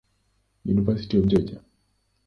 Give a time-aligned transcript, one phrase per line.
[0.65, 1.63] University of Georgia.